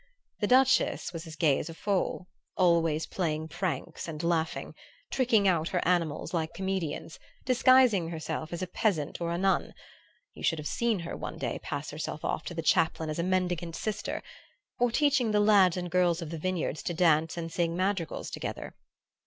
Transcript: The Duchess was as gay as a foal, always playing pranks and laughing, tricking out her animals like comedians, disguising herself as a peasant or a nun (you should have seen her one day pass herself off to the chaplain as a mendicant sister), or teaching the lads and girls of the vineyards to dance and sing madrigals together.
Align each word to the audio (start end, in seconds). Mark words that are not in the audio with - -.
The 0.39 0.47
Duchess 0.47 1.13
was 1.13 1.27
as 1.27 1.35
gay 1.35 1.59
as 1.59 1.69
a 1.69 1.75
foal, 1.75 2.27
always 2.57 3.05
playing 3.05 3.49
pranks 3.49 4.07
and 4.07 4.23
laughing, 4.23 4.73
tricking 5.11 5.47
out 5.47 5.67
her 5.67 5.87
animals 5.87 6.33
like 6.33 6.55
comedians, 6.55 7.19
disguising 7.45 8.09
herself 8.09 8.51
as 8.51 8.63
a 8.63 8.67
peasant 8.67 9.21
or 9.21 9.31
a 9.31 9.37
nun 9.37 9.75
(you 10.33 10.41
should 10.41 10.57
have 10.57 10.65
seen 10.67 11.01
her 11.01 11.15
one 11.15 11.37
day 11.37 11.59
pass 11.61 11.91
herself 11.91 12.25
off 12.25 12.43
to 12.45 12.55
the 12.55 12.63
chaplain 12.63 13.11
as 13.11 13.19
a 13.19 13.23
mendicant 13.23 13.75
sister), 13.75 14.23
or 14.79 14.89
teaching 14.89 15.29
the 15.29 15.39
lads 15.39 15.77
and 15.77 15.91
girls 15.91 16.19
of 16.19 16.31
the 16.31 16.39
vineyards 16.39 16.81
to 16.81 16.95
dance 16.95 17.37
and 17.37 17.51
sing 17.51 17.75
madrigals 17.77 18.31
together. 18.31 18.73